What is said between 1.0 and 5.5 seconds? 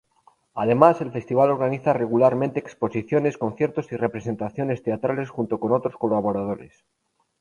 el festival organiza regularmente exposiciones, conciertos y representaciones teatrales